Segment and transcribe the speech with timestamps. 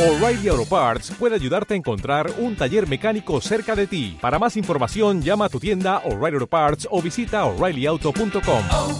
[0.00, 4.16] O'Reilly Auto Parts puede ayudarte a encontrar un taller mecánico cerca de ti.
[4.18, 8.64] Para más información, llama a tu tienda O'Reilly Auto Parts o visita oreillyauto.com.
[8.70, 8.98] oh,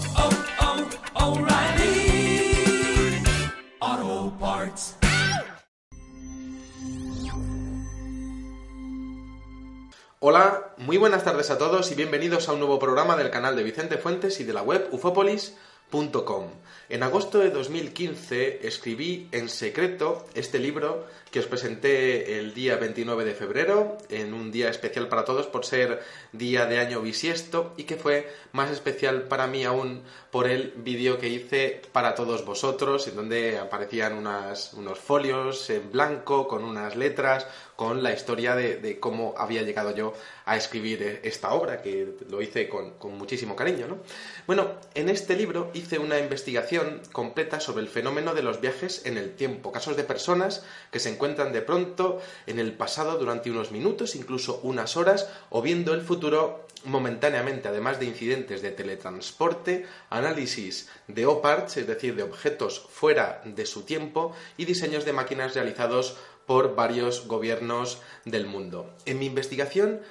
[1.15, 2.53] oh, O'Reilly
[3.79, 4.97] Auto Parts.
[10.19, 13.63] Hola, muy buenas tardes a todos y bienvenidos a un nuevo programa del canal de
[13.63, 14.87] Vicente Fuentes y de la web
[16.87, 23.23] En agosto de 2015 escribí en secreto este libro que os presenté el día 29
[23.23, 26.03] de febrero, en un día especial para todos por ser
[26.33, 31.19] día de año bisiesto y que fue más especial para mí aún por el vídeo
[31.19, 37.47] que hice para todos vosotros, en donde aparecían unos folios en blanco con unas letras,
[37.77, 40.13] con la historia de, cómo había llegado yo
[40.45, 43.87] a escribir esta obra, que lo hice con, con muchísimo cariño.
[43.87, 43.99] ¿no?
[44.47, 49.17] Bueno, en este libro hice una investigación completa sobre el fenómeno de los viajes en
[49.17, 53.71] el tiempo, casos de personas que se encuentran de pronto en el pasado durante unos
[53.71, 60.89] minutos, incluso unas horas, o viendo el futuro momentáneamente, además de incidentes de teletransporte, análisis
[61.07, 66.17] de OPARTS, es decir, de objetos fuera de su tiempo, y diseños de máquinas realizados
[66.47, 68.89] por varios gobiernos del mundo.
[69.05, 70.01] En mi investigación,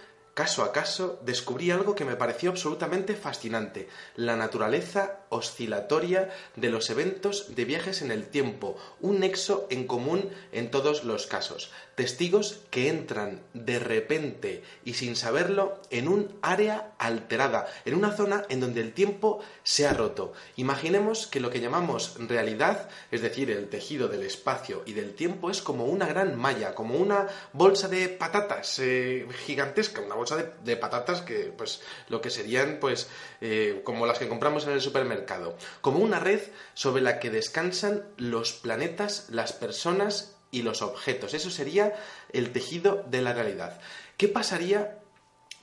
[0.41, 6.88] caso a caso, descubrí algo que me pareció absolutamente fascinante, la naturaleza oscilatoria de los
[6.88, 12.61] eventos de viajes en el tiempo, un nexo en común en todos los casos, testigos
[12.70, 18.61] que entran de repente y sin saberlo en un área alterada, en una zona en
[18.61, 20.33] donde el tiempo se ha roto.
[20.56, 25.50] Imaginemos que lo que llamamos realidad, es decir, el tejido del espacio y del tiempo,
[25.50, 30.77] es como una gran malla, como una bolsa de patatas eh, gigantesca, una bolsa de,
[30.77, 33.09] patatas que, pues, lo que serían, pues,
[33.41, 36.41] eh, como las que compramos en el supermercado, como una red
[36.75, 41.34] sobre la que descansan los planetas, las personas y los objetos.
[41.34, 41.95] Eso sería
[42.33, 43.81] el tejido de la realidad.
[44.17, 44.98] ¿Qué pasaría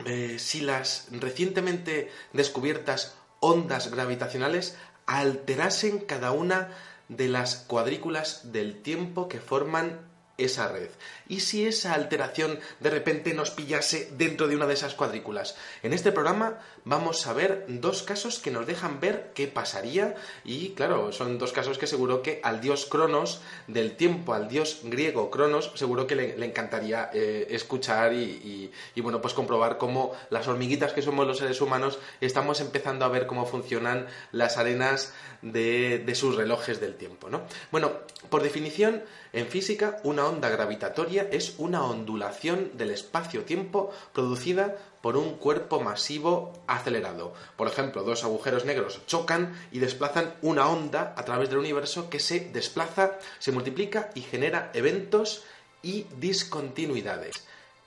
[0.05, 6.69] eh, si las recientemente descubiertas ondas gravitacionales alterasen cada una
[7.09, 9.99] de las cuadrículas del tiempo que forman
[10.37, 10.89] esa red.
[11.27, 15.55] ¿Y si esa alteración de repente nos pillase dentro de una de esas cuadrículas?
[15.83, 20.15] En este programa vamos a ver dos casos que nos dejan ver qué pasaría
[20.45, 24.79] y claro, son dos casos que seguro que al dios Cronos del tiempo, al dios
[24.83, 28.71] griego Cronos, seguro que le, encantaría eh, escuchar y,
[29.01, 33.27] bueno, pues comprobar cómo las hormiguitas que somos los seres humanos estamos empezando a ver
[33.27, 37.41] cómo funcionan las arenas de, de sus relojes del tiempo, ¿no?
[37.69, 37.91] Bueno,
[38.29, 45.35] por definición, en física, una onda gravitatoria es una ondulación del espacio-tiempo producida por un
[45.35, 47.33] cuerpo masivo acelerado.
[47.55, 52.19] Por ejemplo, dos agujeros negros chocan y desplazan una onda a través del universo que
[52.19, 55.43] se desplaza, se multiplica y genera eventos
[55.81, 57.45] y discontinuidades.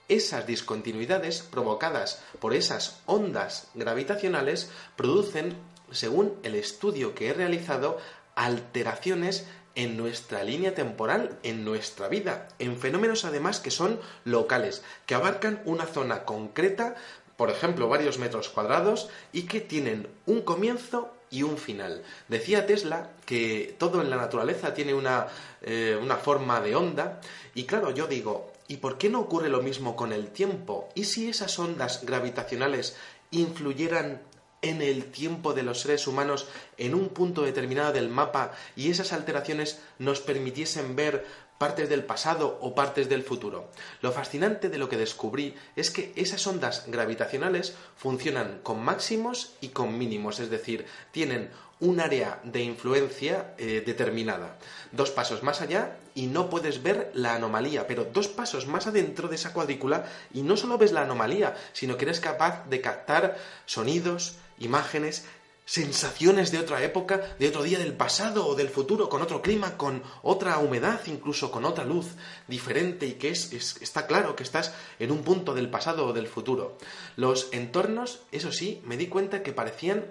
[0.08, 5.54] Esas discontinuidades provocadas por esas ondas gravitacionales producen,
[5.92, 7.98] según el estudio que he realizado,
[8.34, 15.14] alteraciones en nuestra línea temporal, en nuestra vida, en fenómenos además que son locales, que
[15.14, 16.96] abarcan una zona concreta,
[17.40, 22.02] por ejemplo, varios metros cuadrados, y que tienen un comienzo y un final.
[22.28, 25.26] Decía Tesla que todo en la naturaleza tiene una,
[25.62, 27.22] eh, una forma de onda,
[27.54, 30.90] y claro, yo digo, ¿y por qué no ocurre lo mismo con el tiempo?
[30.94, 32.94] ¿Y si esas ondas gravitacionales
[33.30, 34.20] influyeran
[34.60, 36.46] en el tiempo de los seres humanos
[36.76, 41.24] en un punto determinado del mapa y esas alteraciones nos permitiesen ver
[41.60, 43.68] partes del pasado o partes del futuro.
[44.00, 49.68] Lo fascinante de lo que descubrí es que esas ondas gravitacionales funcionan con máximos y
[49.68, 54.56] con mínimos, es decir, tienen un área de influencia eh, determinada.
[54.90, 59.28] Dos pasos más allá y no puedes ver la anomalía, pero dos pasos más adentro
[59.28, 63.36] de esa cuadrícula y no solo ves la anomalía, sino que eres capaz de captar
[63.66, 65.26] sonidos, imágenes,
[65.70, 69.76] sensaciones de otra época, de otro día del pasado o del futuro, con otro clima,
[69.76, 72.08] con otra humedad, incluso con otra luz
[72.48, 76.12] diferente y que es, es, está claro que estás en un punto del pasado o
[76.12, 76.76] del futuro.
[77.14, 80.06] Los entornos, eso sí, me di cuenta que parecían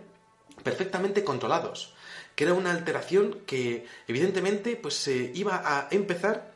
[0.64, 1.94] perfectamente controlados,
[2.36, 6.54] que era una alteración que evidentemente pues se iba a empezar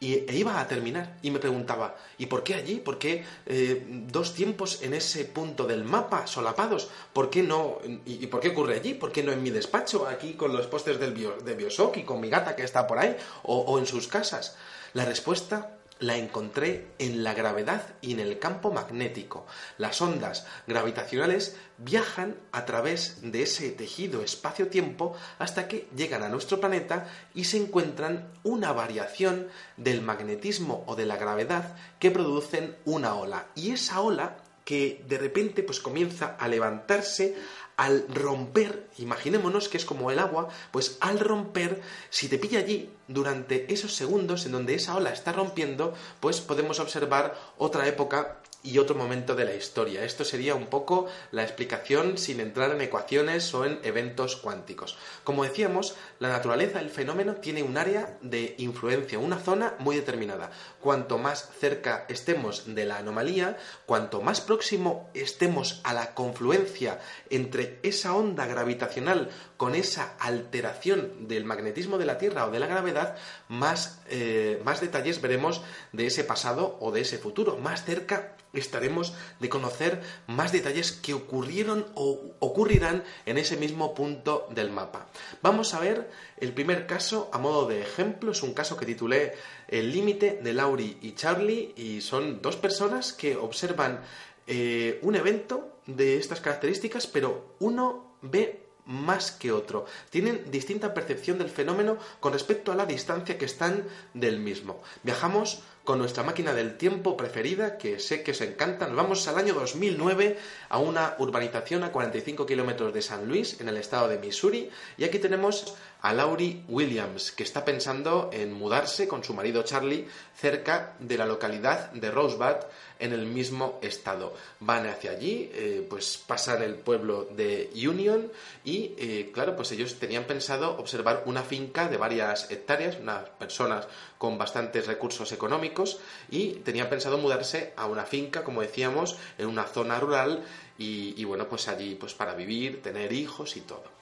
[0.00, 1.16] y, e iba a terminar.
[1.22, 2.76] Y me preguntaba, ¿y por qué allí?
[2.76, 6.88] ¿Por qué eh, dos tiempos en ese punto del mapa solapados?
[7.12, 7.78] ¿Por qué no?
[8.04, 8.94] Y, por qué ocurre allí?
[8.94, 12.02] ¿Por qué no en mi despacho, aquí con los pósters del bio, de Bioshock y
[12.02, 13.16] con mi gata que está por ahí?
[13.42, 14.56] O, o en sus casas.
[14.92, 19.46] La respuesta la encontré en la gravedad y en el campo magnético.
[19.78, 26.60] Las ondas gravitacionales viajan a través de ese tejido espacio-tiempo hasta que llegan a nuestro
[26.60, 33.14] planeta y se encuentran una variación del magnetismo o de la gravedad que producen una
[33.14, 33.46] ola.
[33.54, 37.36] Y esa ola que de repente pues comienza a levantarse,
[37.76, 42.90] al romper, imaginémonos que es como el agua, pues al romper, si te pilla allí
[43.06, 48.78] durante esos segundos en donde esa ola está rompiendo, pues podemos observar otra época y
[48.78, 50.04] otro momento de la historia.
[50.04, 54.98] Esto sería un poco la explicación sin entrar en ecuaciones o en eventos cuánticos.
[55.24, 60.50] Como decíamos, la naturaleza del fenómeno tiene un área de influencia, una zona muy determinada.
[60.80, 67.78] Cuanto más cerca estemos de la anomalía, cuanto más próximo estemos a la confluencia entre
[67.82, 73.16] esa onda gravitacional con esa alteración del magnetismo de la Tierra o de la gravedad,
[73.48, 77.56] más, eh, más detalles veremos de ese pasado o de ese futuro.
[77.56, 84.48] Más cerca estaremos de conocer más detalles que ocurrieron o ocurrirán en ese mismo punto
[84.50, 85.06] del mapa.
[85.42, 89.34] Vamos a ver el primer caso a modo de ejemplo, es un caso que titulé
[89.68, 94.00] El límite de Laurie y Charlie y son dos personas que observan
[94.46, 99.84] eh, un evento de estas características, pero uno ve más que otro.
[100.10, 104.82] Tienen distinta percepción del fenómeno con respecto a la distancia que están del mismo.
[105.02, 108.88] Viajamos con nuestra máquina del tiempo preferida, que sé que os encanta.
[108.88, 110.36] Nos vamos al año 2009
[110.68, 114.68] a una urbanización a 45 kilómetros de San Luis, en el estado de Missouri,
[114.98, 120.06] y aquí tenemos a Laurie Williams, que está pensando en mudarse con su marido Charlie
[120.36, 122.64] cerca de la localidad de Rosebud,
[122.98, 124.34] en el mismo estado.
[124.60, 128.30] Van hacia allí, eh, pues pasan el pueblo de Union
[128.64, 133.86] y, eh, claro, pues ellos tenían pensado observar una finca de varias hectáreas, unas personas
[134.18, 135.98] con bastantes recursos económicos
[136.30, 140.44] y tenían pensado mudarse a una finca, como decíamos, en una zona rural
[140.78, 143.96] y, y bueno, pues allí pues para vivir, tener hijos y todo.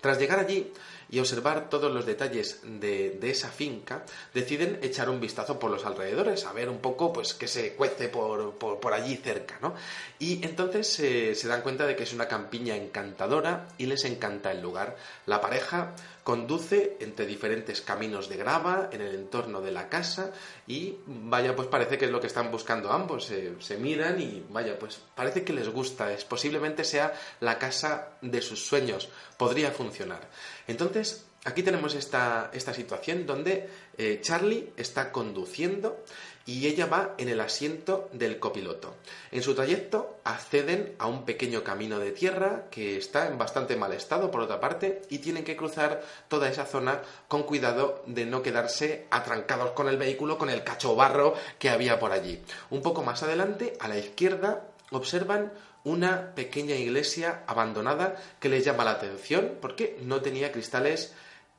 [0.00, 0.72] Tras llegar allí,
[1.12, 6.46] y observar todos los detalles de, esa finca, deciden echar un vistazo por los alrededores,
[6.46, 9.74] a ver un poco pues qué se cuece por, por, allí cerca, ¿no?
[10.18, 14.62] Y entonces se dan cuenta de que es una campiña encantadora y les encanta el
[14.62, 14.96] lugar.
[15.26, 20.32] La pareja conduce entre diferentes caminos de grava en el entorno de la casa
[20.66, 23.24] y vaya, pues parece que es lo que están buscando ambos.
[23.24, 26.12] Se, miran y vaya, pues parece que les gusta.
[26.12, 29.08] Es, posiblemente sea la casa de sus sueños.
[29.36, 30.28] Podría funcionar.
[30.68, 36.04] Entonces, aquí tenemos esta, esta situación donde eh, Charlie está conduciendo
[36.46, 38.94] y ella va en el asiento del copiloto.
[39.30, 43.92] En su trayecto acceden a un pequeño camino de tierra que está en bastante mal
[43.92, 48.42] estado, por otra parte, y tienen que cruzar toda esa zona con cuidado de no
[48.42, 52.42] quedarse atrancados con el vehículo, con el cacho barro que había por allí.
[52.70, 55.52] Un poco más adelante, a la izquierda, observan
[55.84, 61.12] una pequeña iglesia abandonada que les llama la atención porque no tenía cristales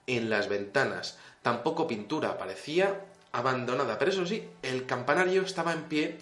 [0.07, 3.01] en las ventanas, tampoco pintura, parecía
[3.33, 4.00] abandonada.
[4.00, 6.18] Pero eso sí, el campanario estaba en pie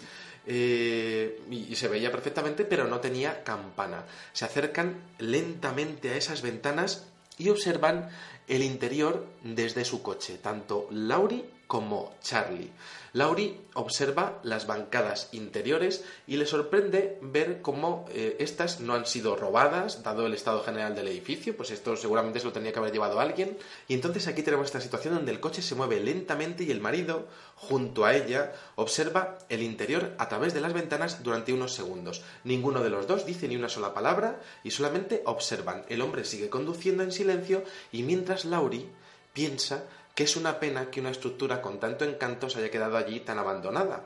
[0.48, 4.06] eh, y, se veía perfectamente, pero no tenía campana.
[4.34, 8.10] Se acercan lentamente a esas ventanas y observan
[8.48, 12.70] el interior desde su coche, tanto Laurie como Charlie.
[13.14, 19.38] Laurie observa las bancadas interiores y le sorprende ver cómo eh, estas no han sido
[19.38, 22.92] robadas, dado el estado general del edificio, pues esto seguramente se lo tenía que haber
[22.92, 23.58] llevado alguien.
[23.88, 27.30] Y entonces aquí tenemos esta situación donde el coche se mueve lentamente y el marido,
[27.56, 32.22] junto a ella, observa el interior a través de las ventanas durante unos segundos.
[32.44, 35.86] Ninguno de los dos dice ni una sola palabra y solamente observan.
[35.88, 37.64] El hombre sigue conduciendo en silencio
[37.94, 38.90] y mientras Laurie
[39.32, 39.86] piensa
[40.24, 44.04] es una pena que una estructura con tanto encanto se haya quedado allí tan abandonada.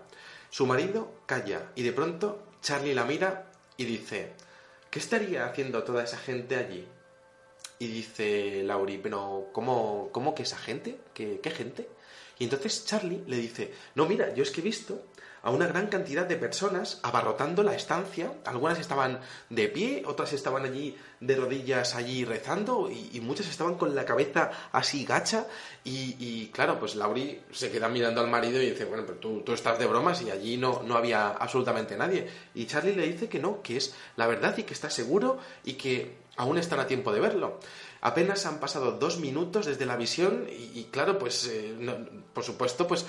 [0.49, 4.33] Su marido calla y de pronto Charlie la mira y dice,
[4.89, 6.87] ¿qué estaría haciendo toda esa gente allí?
[7.79, 10.97] Y dice Laurie, pero ¿cómo, cómo que esa gente?
[11.13, 11.89] ¿Qué, ¿Qué gente?
[12.39, 15.03] Y entonces Charlie le dice, no, mira, yo es que he visto
[15.45, 18.33] a una gran cantidad de personas abarrotando la estancia.
[18.45, 19.19] Algunas estaban
[19.51, 24.49] de pie, otras estaban allí de rodillas allí rezando y, muchas estaban con la cabeza
[24.71, 25.45] así gacha.
[25.83, 29.53] Y, claro, pues Lauri se queda mirando al marido y dice, bueno, pero tú, tú
[29.53, 32.27] estás de bromas y allí no, no había absolutamente nadie.
[32.55, 35.73] Y Charlie le dice que no, que es la verdad y que está seguro y
[35.73, 37.59] que aún están a tiempo de verlo.
[38.05, 41.97] Apenas han pasado dos minutos desde la visión y, claro, pues eh, no-
[42.35, 43.07] por supuesto, pues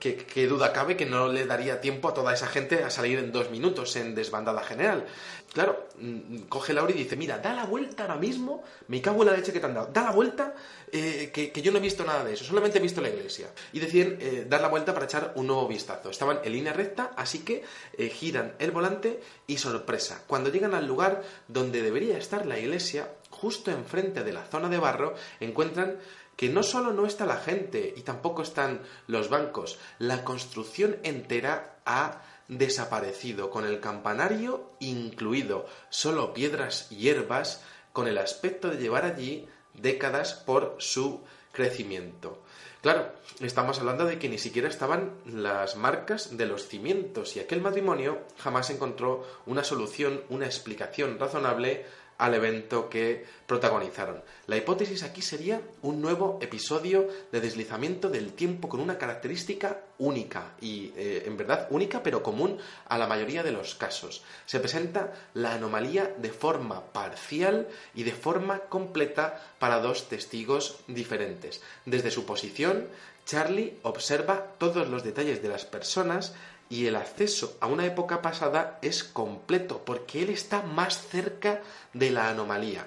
[0.00, 3.18] qué qué duda cabe que no le daría tiempo a toda esa gente a salir
[3.20, 5.06] en dos minutos en desbandada general.
[5.52, 9.30] Claro, mm, coge Laura y dice, mira, da la vuelta ahora mismo, me cago en
[9.30, 10.54] la leche que te han dado, da la vuelta,
[10.92, 13.48] eh, que, que yo no he visto nada de eso, solamente he visto la iglesia.
[13.72, 16.10] Y deciden eh, dar la vuelta para echar un nuevo vistazo.
[16.10, 17.64] Estaban en línea recta, así que
[17.96, 23.08] eh, giran el volante y sorpresa, cuando llegan al lugar donde debería estar la iglesia,
[23.30, 25.98] justo enfrente de la zona de barro, encuentran
[26.36, 31.78] que no solo no está la gente y tampoco están los bancos, la construcción entera
[31.84, 37.62] ha desaparecido, con el campanario incluido, solo piedras y hierbas,
[37.92, 41.20] con el aspecto de llevar allí décadas por su
[41.52, 42.42] crecimiento.
[42.80, 47.60] Claro, estamos hablando de que ni siquiera estaban las marcas de los cimientos y aquel
[47.60, 51.86] matrimonio jamás encontró una solución, una explicación razonable
[52.18, 54.22] al evento que protagonizaron.
[54.46, 60.52] La hipótesis aquí sería un nuevo episodio de deslizamiento del tiempo con una característica única
[60.60, 62.58] y eh, en verdad única pero común
[62.88, 64.22] a la mayoría de los casos.
[64.46, 71.62] Se presenta la anomalía de forma parcial y de forma completa para dos testigos diferentes.
[71.86, 72.88] Desde su posición,
[73.24, 76.34] Charlie observa todos los detalles de las personas
[76.70, 82.10] y el acceso a una época pasada es completo porque él está más cerca de
[82.10, 82.86] la anomalía.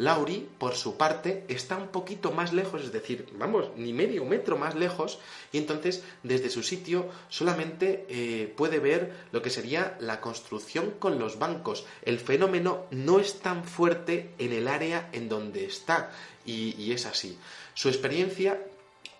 [0.00, 4.56] Laurie, por su parte, está un poquito más lejos, es decir, vamos, ni medio metro
[4.56, 5.18] más lejos,
[5.52, 11.18] y entonces desde su sitio solamente eh, puede ver lo que sería la construcción con
[11.18, 11.84] los bancos.
[12.02, 16.10] El fenómeno no es tan fuerte en el área en donde está,
[16.46, 17.38] y, y es así.
[17.74, 18.58] Su experiencia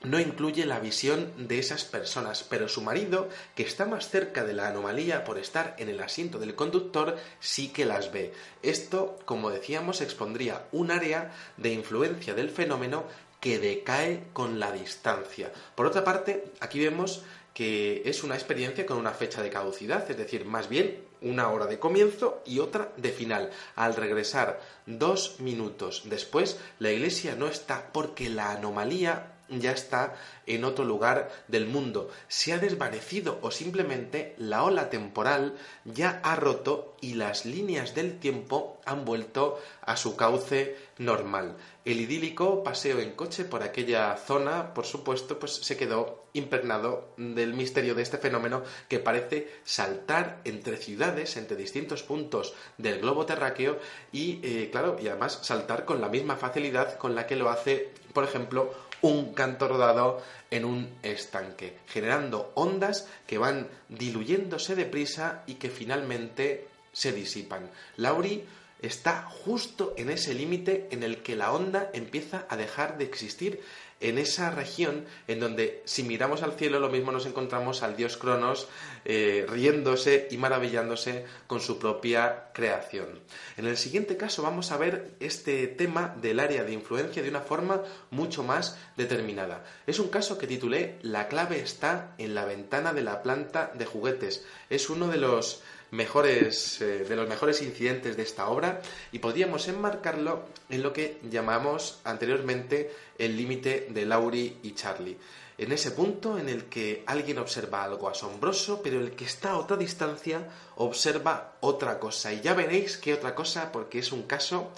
[0.02, 4.54] no incluye la visión de esas personas, pero su marido, que está más cerca de
[4.54, 8.32] la anomalía por estar en el asiento del conductor, sí que las ve.
[8.62, 13.04] Esto, como decíamos, expondría un área de influencia del fenómeno
[13.40, 15.52] que decae con la distancia.
[15.74, 17.22] Por otra parte, aquí vemos
[17.54, 21.66] que es una experiencia con una fecha de caducidad, es decir, más bien una hora
[21.66, 23.50] de comienzo y otra de final.
[23.76, 30.14] Al regresar dos minutos después, la iglesia no está porque la anomalía ya está
[30.46, 36.36] en otro lugar del mundo, se ha desvanecido o simplemente la ola temporal ya ha
[36.36, 41.56] roto y las líneas del tiempo han vuelto a su cauce normal.
[41.84, 47.54] El idílico paseo en coche por aquella zona, por supuesto, pues se quedó impregnado del
[47.54, 53.78] misterio de este fenómeno que parece saltar entre ciudades, entre distintos puntos del globo terráqueo
[54.12, 57.90] y, eh, claro, y además saltar con la misma facilidad con la que lo hace,
[58.12, 65.54] por ejemplo, un canto rodado en un estanque, generando ondas que van diluyéndose deprisa y
[65.54, 67.70] que finalmente se disipan.
[67.96, 68.44] Laurie
[68.82, 73.62] está justo en ese límite en el que la onda empieza a dejar de existir,
[74.00, 78.16] en esa región en donde si miramos al cielo lo mismo nos encontramos al dios
[78.16, 78.68] Cronos
[79.04, 83.20] eh, riéndose y maravillándose con su propia creación.
[83.56, 87.40] En el siguiente caso vamos a ver este tema del área de influencia de una
[87.40, 89.64] forma mucho más determinada.
[89.86, 93.86] Es un caso que titulé La clave está en la ventana de la planta de
[93.86, 94.44] juguetes.
[94.68, 98.80] Es uno de los mejores eh, de los mejores incidentes de esta obra
[99.12, 105.18] y podríamos enmarcarlo en lo que llamamos anteriormente el límite de Laurie y Charlie.
[105.58, 109.58] En ese punto en el que alguien observa algo asombroso, pero el que está a
[109.58, 112.32] otra distancia observa otra cosa.
[112.32, 114.70] Y ya veréis qué otra cosa, porque es un caso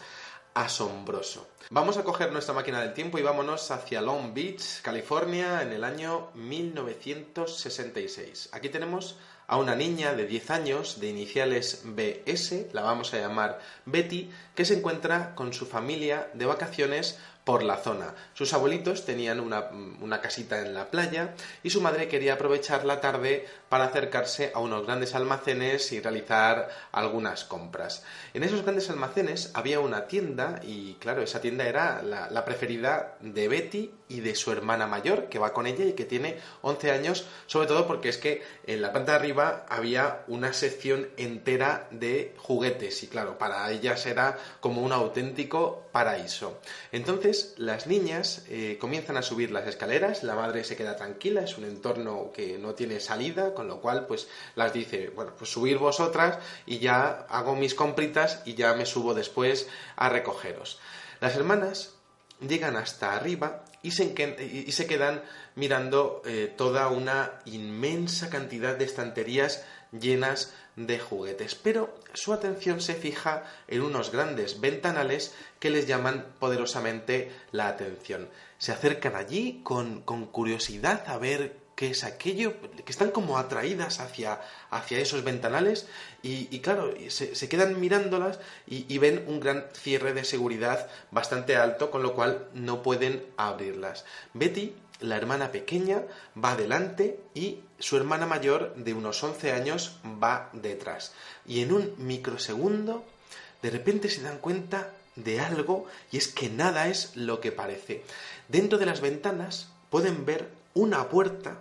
[0.54, 1.46] asombroso.
[1.70, 5.84] Vamos a coger nuestra máquina del tiempo y vámonos hacia Long Beach, California, en el
[5.84, 8.48] año 1966.
[8.50, 13.60] Aquí tenemos a una niña de 10 años de iniciales BS, la vamos a llamar
[13.84, 18.14] Betty, que se encuentra con su familia de vacaciones por la zona.
[18.34, 19.70] Sus abuelitos tenían una,
[20.00, 24.58] una, casita en la playa y su madre quería aprovechar la tarde para acercarse a
[24.58, 28.04] unos grandes almacenes y realizar algunas compras.
[28.34, 33.48] En esos grandes almacenes había una tienda y claro, esa tienda era la, preferida de
[33.48, 37.26] Betty y de su hermana mayor que va con ella y que tiene 11 años,
[37.46, 42.34] sobre todo porque es que en la planta de arriba había una sección entera de
[42.36, 46.58] juguetes y claro, para ellas era como un auténtico paraíso.
[46.90, 51.56] Entonces, las niñas eh, comienzan a subir las escaleras, la madre se queda tranquila, es
[51.56, 54.26] un entorno que no tiene salida, con lo cual pues
[54.56, 59.14] las dice, bueno, pues subir vosotras y ya hago mis compritas y ya me subo
[59.14, 60.80] después a recogeros.
[61.20, 61.94] Las hermanas
[62.40, 65.22] llegan hasta arriba y se, quedan
[65.54, 71.54] mirando eh, toda una inmensa cantidad de estanterías llenas de juguetes.
[71.54, 78.28] Pero su atención se fija en unos grandes ventanales que les llaman poderosamente la atención.
[78.58, 83.98] Se acercan allí con, con curiosidad a ver qué es aquello, que están como atraídas
[83.98, 85.88] hacia, hacia esos ventanales
[86.22, 91.90] y, claro, se, quedan mirándolas y, y, ven un gran cierre de seguridad bastante alto,
[91.90, 94.04] con lo cual no pueden abrirlas.
[94.32, 96.02] Betty, la hermana pequeña,
[96.38, 101.12] va adelante y su hermana mayor, de unos 11 años, va detrás.
[101.48, 103.04] Y en un microsegundo,
[103.60, 108.04] de repente se dan cuenta de algo y es que nada es lo que parece.
[108.46, 111.58] Dentro de las ventanas pueden ver una puerta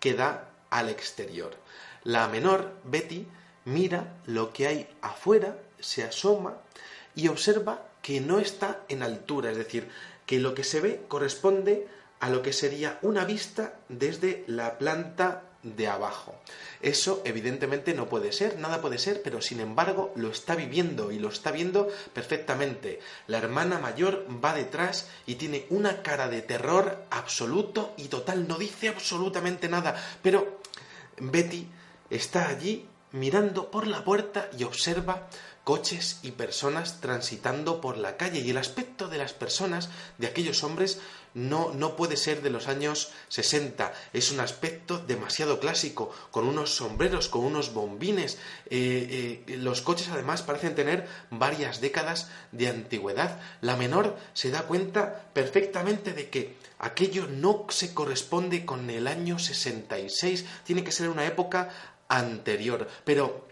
[0.00, 1.56] que da al exterior.
[2.04, 3.26] La menor, Betty,
[3.64, 6.58] mira lo que hay afuera, se asoma
[7.14, 9.88] y observa que no está en altura, es decir,
[10.26, 11.88] que lo que se ve corresponde
[12.20, 16.34] a lo que sería una vista desde la planta de abajo.
[16.82, 21.18] Eso evidentemente no puede ser, nada puede ser, pero sin embargo lo está viviendo y
[21.18, 23.00] lo está viendo perfectamente.
[23.26, 28.56] La hermana mayor va detrás y tiene una cara de terror absoluto y total, no
[28.56, 30.60] dice absolutamente nada, pero
[31.18, 31.66] Betty
[32.10, 35.28] está allí mirando por la puerta y observa
[35.64, 40.64] coches y personas transitando por la calle y el aspecto de las personas, de aquellos
[40.64, 40.98] hombres,
[41.34, 43.92] no, no puede ser de los años 60.
[44.12, 48.38] Es un aspecto demasiado clásico, con unos sombreros, con unos bombines.
[48.70, 53.40] Eh, eh, los coches además parecen tener varias décadas de antigüedad.
[53.60, 59.38] La menor se da cuenta perfectamente de que aquello no se corresponde con el año
[59.38, 61.70] 66, tiene que ser una época
[62.08, 62.88] anterior.
[63.04, 63.47] Pero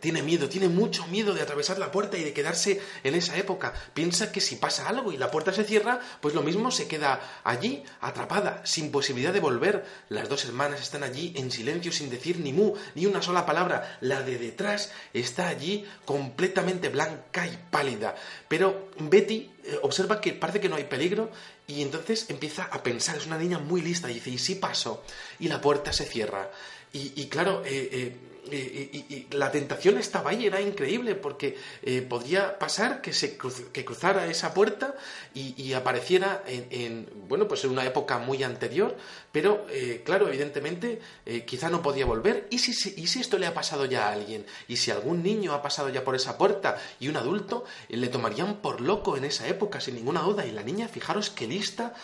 [0.00, 3.72] tiene miedo, tiene mucho miedo de atravesar la puerta y de quedarse en esa época.
[3.94, 7.40] Piensa que si pasa algo y la puerta se cierra, pues lo mismo se queda
[7.44, 9.84] allí, atrapada, sin posibilidad de volver.
[10.08, 13.98] Las dos hermanas están allí en silencio, sin decir ni mu, ni una sola palabra.
[14.00, 18.14] La de detrás está allí completamente blanca y pálida.
[18.48, 21.30] Pero Betty eh, observa que parece que no hay peligro
[21.66, 23.16] y entonces empieza a pensar.
[23.16, 25.04] Es una niña muy lista y dice, ¿y si paso?
[25.38, 26.50] Y la puerta se cierra.
[26.92, 28.16] Y, claro, eh, eh,
[28.52, 34.26] y, la tentación estaba ahí, era increíble, porque eh, podría pasar que se que cruzara
[34.26, 34.94] esa puerta
[35.34, 38.96] y, apareciera en, bueno, pues en una época muy anterior,
[39.32, 42.46] pero eh, claro, evidentemente eh, quizá no podía volver.
[42.50, 44.44] ¿Y si, ¿Y si esto le ha pasado ya a alguien?
[44.68, 48.56] ¿Y si algún niño ha pasado ya por esa puerta y un adulto le tomarían
[48.56, 50.46] por loco en esa época, sin ninguna duda?
[50.46, 51.94] Y la niña, fijaros qué lista,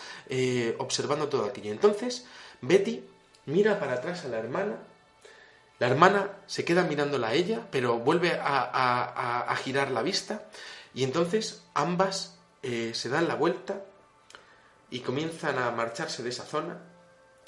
[0.77, 1.71] observando todo aquello.
[1.71, 2.25] Entonces,
[2.61, 3.03] Betty
[3.45, 4.77] mira para atrás a la hermana
[5.79, 10.45] la hermana se queda mirándola a ella, pero vuelve a, girar la vista
[10.93, 13.83] y entonces ambas eh, se dan la vuelta
[14.89, 16.79] y comienzan a marcharse de esa zona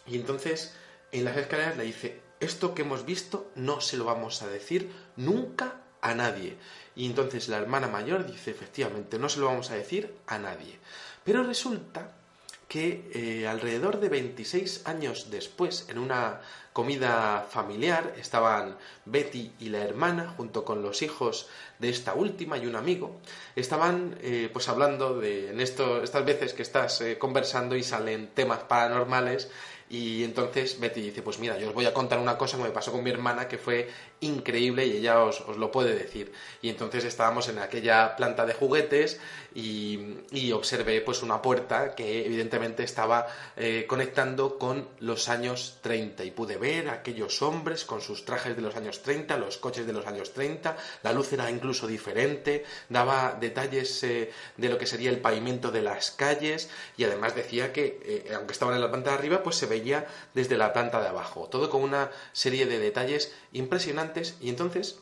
[0.05, 0.75] y entonces
[1.11, 4.91] en las escaleras le dice, esto que hemos visto no se lo vamos a decir
[5.15, 6.57] nunca a nadie.
[6.95, 10.79] Y entonces la hermana mayor dice, efectivamente, no se lo vamos a decir a nadie.
[11.23, 12.18] Pero resulta
[12.69, 16.39] que eh, alrededor de 26 años después, en una
[16.71, 22.67] comida familiar, estaban Betty y la hermana, junto con los hijos de esta última y
[22.67, 23.19] un amigo,
[23.55, 28.27] estaban eh, pues hablando de, en esto, estas veces que estás eh, conversando y salen
[28.35, 29.49] temas paranormales,
[29.89, 32.69] y entonces Betty dice, pues mira, yo os voy a contar una cosa que me
[32.69, 33.89] pasó con mi hermana que fue
[34.21, 36.31] increíble y ella os, lo puede decir.
[36.61, 39.19] Y entonces estábamos en aquella planta de juguetes
[39.55, 46.31] y, observé pues una puerta que evidentemente estaba eh, conectando con los años 30 y
[46.31, 50.05] pude ver aquellos hombres con sus trajes de los años 30, los coches de los
[50.07, 55.19] años 30, la luz era incluso diferente, daba detalles eh, de lo que sería el
[55.19, 56.69] pavimento de las calles.
[56.97, 60.07] Y además decía que eh, aunque estaban en la planta de arriba pues se veía
[60.33, 64.08] desde la planta de abajo, todo con una serie de detalles impresionantes
[64.41, 64.99] y entonces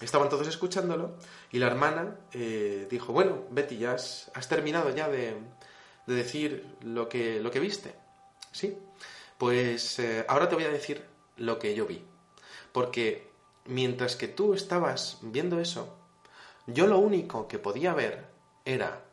[0.00, 1.12] estaban todos escuchándolo
[1.50, 5.36] y la hermana eh, dijo, bueno, Betty, ya has, terminado ya de,
[6.06, 7.94] decir lo que, lo que viste.
[8.52, 8.76] Sí,
[9.38, 11.04] pues eh, ahora te voy a decir
[11.36, 12.02] lo que yo vi.
[12.72, 13.30] Porque
[13.66, 15.96] mientras que tú estabas viendo eso,
[16.66, 18.26] yo lo único que podía ver
[18.64, 19.04] era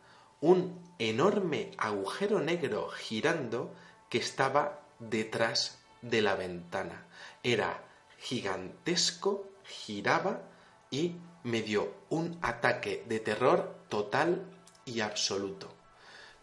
[0.41, 3.73] un enorme agujero negro girando
[4.09, 7.05] que estaba detrás de la ventana.
[7.43, 7.86] Era
[8.19, 10.41] gigantesco, giraba
[10.89, 14.43] y me dio un ataque de terror total
[14.85, 15.67] y absoluto.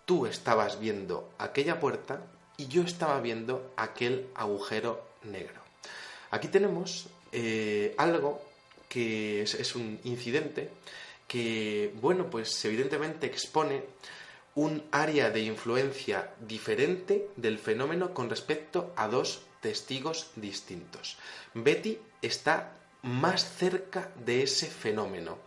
[0.04, 2.22] Tú estabas viendo aquella puerta
[2.56, 5.60] y yo estaba viendo aquel agujero negro.
[6.30, 8.42] Aquí tenemos eh, algo
[8.88, 10.70] que es, un incidente
[11.26, 13.82] que, bueno, pues evidentemente expone
[14.54, 21.16] un área de influencia diferente del fenómeno con respecto a dos testigos distintos.
[21.54, 25.38] Betty está más cerca de ese fenómeno.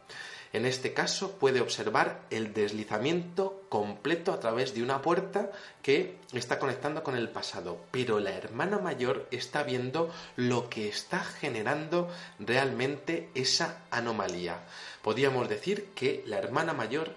[0.54, 5.52] En este caso puede observar el deslizamiento completo a través de una puerta
[5.84, 11.24] que está conectando con el pasado, pero la hermana mayor está viendo lo que está
[11.24, 14.62] generando realmente esa anomalía.
[15.04, 17.14] Podríamos decir que la hermana mayor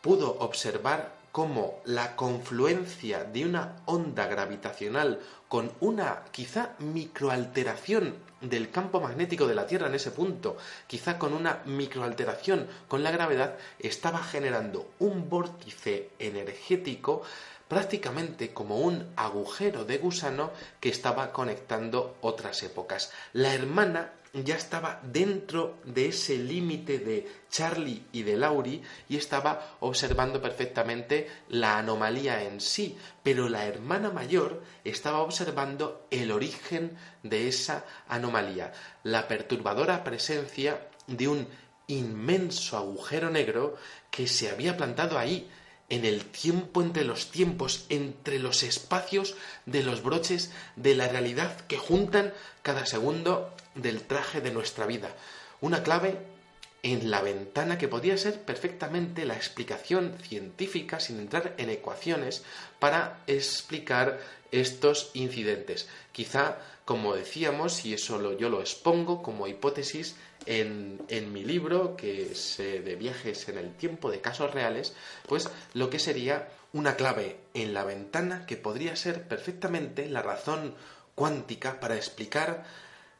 [0.00, 9.02] pudo observar cómo la confluencia de una onda gravitacional con una quizá microalteración del campo
[9.02, 14.22] magnético de la Tierra en ese punto, quizá con una microalteración con la gravedad, estaba
[14.22, 17.20] generando un vórtice energético
[17.68, 23.12] prácticamente como un agujero de gusano que estaba conectando otras épocas.
[23.32, 24.12] La hermana
[24.44, 31.28] ya estaba dentro de ese límite de Charlie y de Laurie y estaba observando perfectamente
[31.48, 38.72] la anomalía en sí, pero la hermana mayor estaba observando el origen de esa anomalía,
[39.04, 41.48] la perturbadora presencia de un
[41.86, 43.76] inmenso agujero negro
[44.10, 45.48] que se había plantado ahí,
[45.88, 51.60] en el tiempo entre los tiempos, entre los espacios de los broches de la realidad
[51.66, 55.14] que juntan cada segundo del traje de nuestra vida.
[55.60, 56.18] Una clave
[56.82, 62.44] en la ventana que podría ser perfectamente la explicación científica sin entrar en ecuaciones
[62.78, 64.20] para explicar
[64.52, 65.88] estos incidentes.
[66.12, 70.16] Quizá, como decíamos, y eso yo lo expongo como hipótesis
[70.46, 74.94] en, mi libro, que es de viajes en el tiempo, de casos reales,
[75.26, 80.74] pues lo que sería una clave en la ventana que podría ser perfectamente la razón
[81.14, 82.64] cuántica para explicar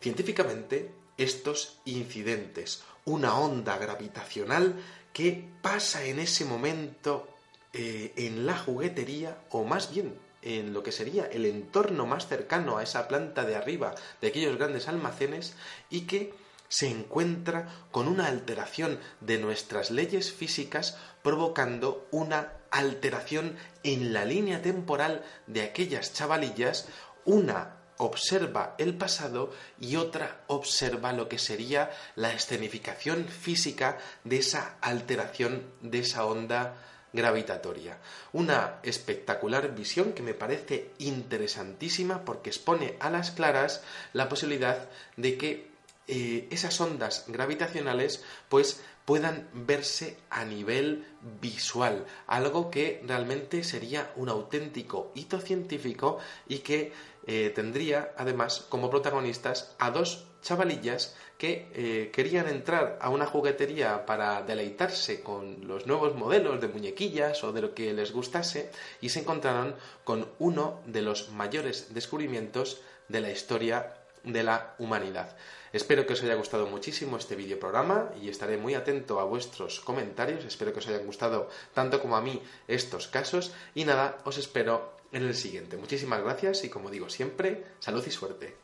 [0.00, 4.74] científicamente estos incidentes, una onda gravitacional
[5.12, 7.26] que pasa en ese momento
[7.72, 12.76] eh, en la juguetería o más bien en lo que sería el entorno más cercano
[12.76, 15.54] a esa planta de arriba de aquellos grandes almacenes
[15.88, 16.34] y que
[16.68, 24.62] se encuentra con una alteración de nuestras leyes físicas provocando una alteración en la línea
[24.62, 26.88] temporal de aquellas chavalillas,
[27.24, 34.76] una observa el pasado y otra observa lo que sería la escenificación física de esa
[34.80, 36.76] alteración de esa onda
[37.12, 37.98] gravitatoria.
[38.32, 45.38] Una espectacular visión que me parece interesantísima porque expone a las claras la posibilidad de
[45.38, 45.75] que
[46.08, 51.06] eh, esas ondas gravitacionales pues puedan verse a nivel
[51.40, 56.92] visual, algo que realmente sería un auténtico hito científico y que
[57.26, 64.06] eh, tendría además como protagonistas a dos chavalillas que eh, querían entrar a una juguetería
[64.06, 69.08] para deleitarse con los nuevos modelos de muñequillas o de lo que les gustase y
[69.08, 75.36] se encontraron con uno de los mayores descubrimientos de la historia de la humanidad.
[75.76, 79.80] Espero que os haya gustado muchísimo este video programa y estaré muy atento a vuestros
[79.80, 80.46] comentarios.
[80.46, 84.96] Espero que os hayan gustado tanto como a mí estos casos y nada, os espero
[85.12, 85.76] en el siguiente.
[85.76, 88.56] Muchísimas gracias y como digo siempre, salud y suerte.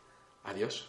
[0.44, 0.88] Adiós.